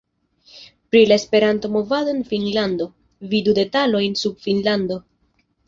[0.95, 2.89] Pri la Esperanto-movado en Finnlando:
[3.37, 5.03] vidu detalojn sub Finnlando.